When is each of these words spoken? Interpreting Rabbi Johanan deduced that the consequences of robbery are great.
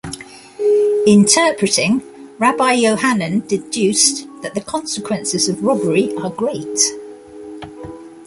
Interpreting 1.05 2.01
Rabbi 2.39 2.81
Johanan 2.81 3.41
deduced 3.45 4.25
that 4.41 4.55
the 4.55 4.61
consequences 4.61 5.47
of 5.47 5.63
robbery 5.63 6.11
are 6.15 6.31
great. 6.31 6.79